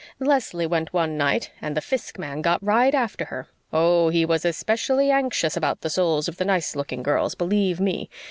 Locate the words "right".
2.65-2.95